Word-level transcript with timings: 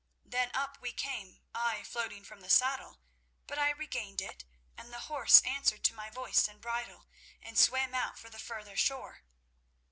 Then 0.25 0.49
up 0.55 0.79
we 0.81 0.93
came, 0.93 1.41
I 1.53 1.83
floating 1.83 2.23
from 2.23 2.41
the 2.41 2.49
saddle, 2.49 2.97
but 3.45 3.59
I 3.59 3.69
regained 3.69 4.19
it, 4.19 4.45
and 4.75 4.91
the 4.91 5.01
horse 5.01 5.43
answered 5.43 5.83
to 5.83 5.93
my 5.93 6.09
voice 6.09 6.47
and 6.47 6.59
bridle, 6.59 7.05
and 7.39 7.55
swam 7.55 7.93
out 7.93 8.17
for 8.17 8.31
the 8.31 8.39
further 8.39 8.75
shore. 8.75 9.21